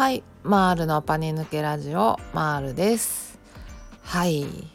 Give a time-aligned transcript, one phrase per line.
[0.00, 0.22] はい。
[0.44, 2.18] マールのパニ抜けラジオ。
[2.32, 3.38] マールです。
[4.02, 4.40] はい。
[4.40, 4.66] い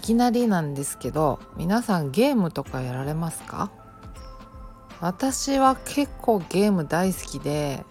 [0.00, 3.70] きなりなんですけど皆さんゲームとかやられますか？
[5.02, 7.84] 私は結構ゲーム大好きで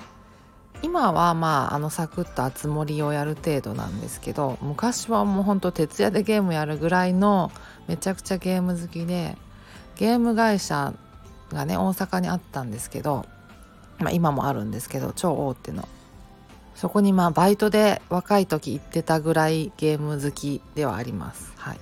[0.82, 7.52] 今はまああのサクッと熱盛をやる程度なんですけど昔はもうほんと徹夜でゲームやるぐらいの
[7.88, 9.38] めちゃくちゃゲーム好きで
[9.96, 10.96] ゲーム会社
[11.52, 13.28] がね大阪にあったんですけど、
[14.00, 15.88] まあ、今もあるんですけど超大手の。
[16.78, 21.52] そこにまあバイトで若い時行ってたぐらいゲーム好きではあります。
[21.58, 21.80] はい、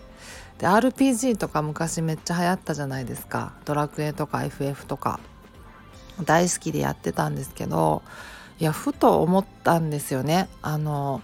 [0.57, 3.53] で RPG とか昔めっちゃ流行ったじゃないですか。
[3.65, 5.19] ドラクエとか FF とか。
[6.23, 8.01] 大好きでやってたんですけど
[8.59, 10.47] いやふと思ったんですよね。
[10.61, 11.21] あの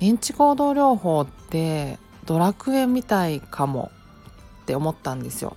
[0.00, 3.92] 認知行動療法ってドラクエみたいかも
[4.62, 5.56] って思ったんですよ。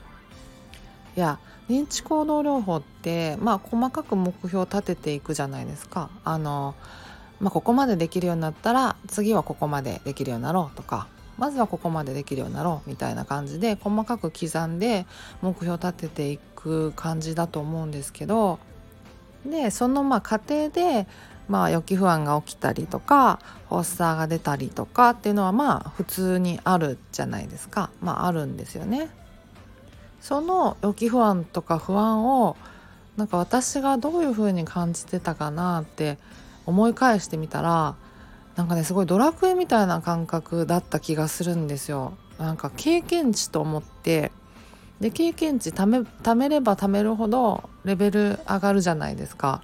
[1.16, 1.40] いや
[1.70, 6.12] 認知行動療法ってまあ細かく目標を立てていくじゃないですか。
[6.24, 6.76] あの
[7.44, 15.06] まあ、ここまでできるようになったら次はここまでできるようになろうとかまずはここまでできるようになろうみたいな感じで細かく刻んで
[15.42, 18.60] 目標を立てていく感じだと思うんですけど
[19.46, 21.06] でそのまあ過程で
[21.50, 29.10] まあ予期不安が起きたりとか発作が出たりとかっていうのはまあ普通にあるじゃないですかまああるんですよね。
[30.22, 32.56] その予期不安とか不安を
[33.18, 36.18] なんか私がどういうふうに感じてたかなって
[36.66, 37.96] 思い返してみたら
[38.56, 42.14] なんかねすごいドラクエみたいな感覚だった気がするんですよ。
[42.38, 44.32] なんか経験値と思って
[45.00, 49.62] で経験値貯め貯めれば貯めるほどレベル上がるじゃないですか。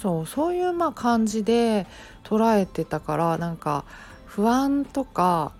[0.00, 1.86] そうそういうまあ感じで
[2.24, 3.84] 捉えてたからなんか
[4.26, 5.52] 不安とか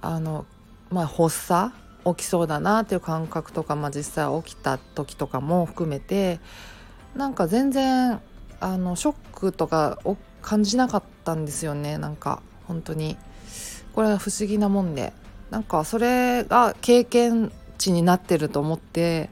[0.00, 0.46] あの
[0.90, 1.72] まあ発作
[2.04, 6.40] 起きそうだなっていう感覚とか、まあ、実際起きた時とかも含めて
[7.14, 8.20] なんか全然
[8.62, 11.98] あのショックとかを感じなかったんですよね。
[11.98, 13.16] なんか本当に。
[13.94, 15.12] これは不思議なもんで。
[15.50, 19.28] なんかそれが経験値になってると思って。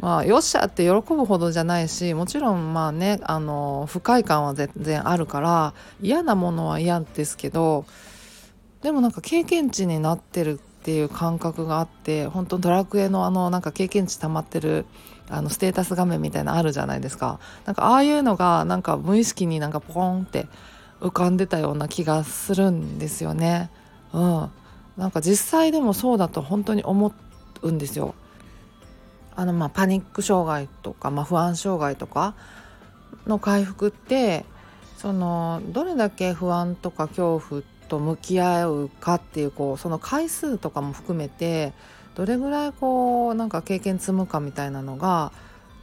[0.00, 7.86] まあよっしゃって喜ぶほどじゃないしもちろんまあねあの不快感は全然あるから嫌なものは嫌ですけど
[8.82, 14.84] でもなんか経験値になってるってていう感覚があって本当ドラクエのあのなんか経験値溜まってる
[15.30, 17.40] あのステータス画面みたいなのあるじゃないですか。
[17.64, 20.46] なんかああいうのがなんか無意識になんかポンって
[21.00, 23.70] 浮かんでたような気がするんですよね。
[24.12, 24.50] うん。
[24.98, 27.12] なんか実際でもそうだと本当に思
[27.62, 28.14] うんですよ。
[29.34, 32.34] あのまあパニック障害とか、まあ、不安障害とか
[33.26, 34.44] の回復って
[34.98, 41.72] そのどれだけ不安とか恐怖と向き合うかっていうこうその回数とかも含めて
[42.14, 45.32] どれぐらいこうなんか経験積むかみたいなのが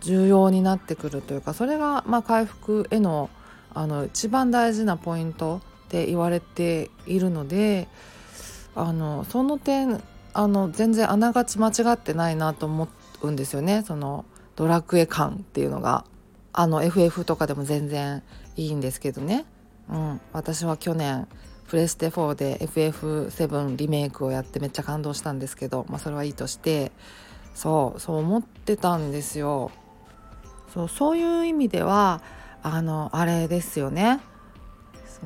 [0.02, 3.30] 重要になってくるというかそれがまあ回復への
[3.74, 7.88] あの一番大事なポイントって言われているので
[8.76, 10.02] あのその点
[10.34, 12.88] あの全然あながち間違ってないなと思
[13.22, 13.84] うんですよね。
[13.86, 14.26] その
[14.56, 16.06] ドラクエ感っていうのが。
[16.54, 18.24] あの FF とかでも全然
[18.58, 19.46] いいんですけどね、
[19.90, 21.28] うん、私は去年
[21.72, 26.92] プレステ4で FF7 リメイクをやってめっちゃ感動したんですけど、まあ、それはいいとして
[27.56, 29.72] そうそう思ってたんですよ。
[30.74, 32.22] そうそういう意味では
[32.62, 34.20] あのあれですよね。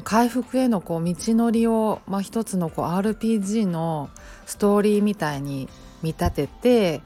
[0.04, 4.12] 回復へのこう道のりを、まあ、一つのこう RPG の
[4.46, 5.68] ストーリーみたいに
[6.04, 7.02] 見立てて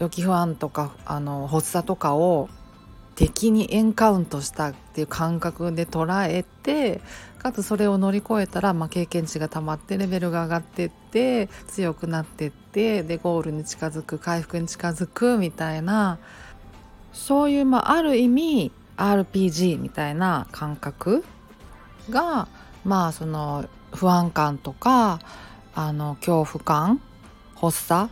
[0.00, 2.50] 予期不安とかあの発作とかを
[3.16, 7.00] 敵にエンカウントしたっていう感覚で捉えて
[7.38, 16.18] かつそれを乗り越えたら、まあ、経験値がたまってレベルが上がってって強くなってってでゴールに近づく回復に近づくみたいな
[17.12, 21.24] そういう、まあ、ある意味 RPG みたいな感覚
[22.10, 22.48] が
[22.84, 25.20] まあその不安感とか
[25.74, 27.00] あの恐怖感
[27.54, 28.10] 発作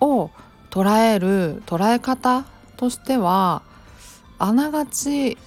[0.00, 0.30] を
[0.70, 2.44] 捉える捉え方
[2.76, 3.62] としては
[4.38, 5.38] あながち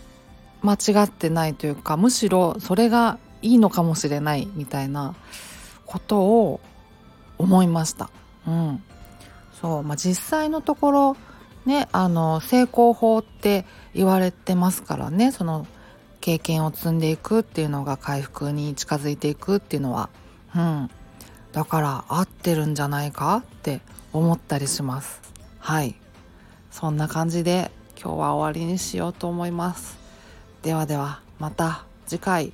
[0.62, 5.16] 間違ってないというかむしろそれがいいのかもしれないみたいな
[5.86, 6.60] ことを
[7.38, 8.10] 思いました。
[8.48, 8.84] うん
[9.62, 11.18] そうまあ、実際のところ
[11.66, 15.66] ねあの成功法って言われてますからねその
[16.22, 20.10] 経験を積んでいくっていうのが回復に近づいていくっていうのは、
[20.56, 20.90] うん、
[21.54, 23.82] だから合ってるんじゃないかって
[24.14, 25.22] 思ったりします。
[25.60, 25.96] はい
[26.70, 29.98] そんな感じで今日は終わりにしようと思います。
[30.62, 32.54] ではではまた次回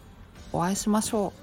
[0.53, 1.42] お会いしましょう。